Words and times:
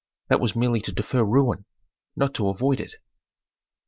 That 0.29 0.39
was 0.39 0.55
merely 0.55 0.81
to 0.81 0.91
defer 0.91 1.23
ruin, 1.23 1.65
not 2.15 2.39
avoid 2.39 2.79
it. 2.79 2.95